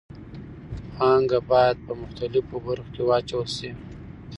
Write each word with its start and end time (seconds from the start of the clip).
پانګه 0.95 1.39
باید 1.51 1.77
په 1.85 1.93
مختلفو 2.01 2.55
برخو 2.65 2.89
کې 2.93 3.01
واچول 3.07 3.47
شي. 3.57 3.69